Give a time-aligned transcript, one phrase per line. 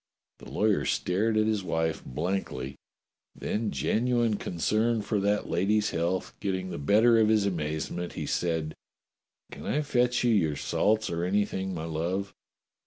[0.39, 2.75] The lawyer stared at his wife blankly,
[3.35, 8.73] then genuine concern for that lady's health getting the better of his amazement, he said:
[9.51, 12.33] "Can I fetch you your salts or anything, my love?